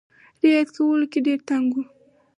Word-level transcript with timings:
رعایت 0.41 0.69
کولو 0.75 1.05
کې 1.11 1.19
ډېر 1.25 1.39
ټینګ 1.47 1.67
وو. 1.73 1.81